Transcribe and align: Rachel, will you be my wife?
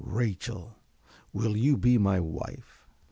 Rachel, 0.03 0.79
will 1.31 1.55
you 1.55 1.77
be 1.77 1.99
my 1.99 2.19
wife? 2.19 2.87